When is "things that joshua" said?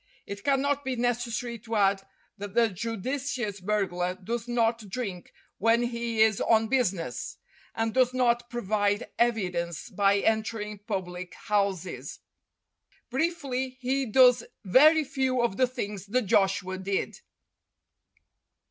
15.67-16.79